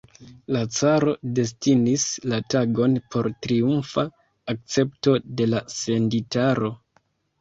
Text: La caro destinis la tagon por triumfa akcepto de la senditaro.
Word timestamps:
La 0.55 0.61
caro 0.77 1.11
destinis 1.39 2.05
la 2.33 2.39
tagon 2.53 2.95
por 3.15 3.29
triumfa 3.47 4.07
akcepto 4.55 5.15
de 5.43 5.51
la 5.55 5.63
senditaro. 5.79 6.73